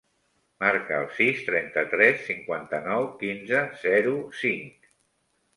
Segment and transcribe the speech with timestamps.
[0.63, 4.93] Marca el sis, trenta-tres, cinquanta-nou, quinze, zero, cinc.